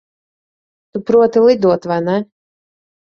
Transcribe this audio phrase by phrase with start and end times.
[0.95, 2.17] Tu proti lidot, vai ne?